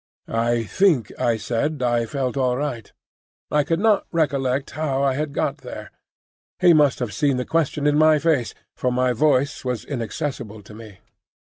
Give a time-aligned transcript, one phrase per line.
[0.27, 2.91] I think I said I felt all right.
[3.51, 5.91] I could not recollect how I had got there.
[6.59, 10.73] He must have seen the question in my face, for my voice was inaccessible to
[10.73, 11.01] me.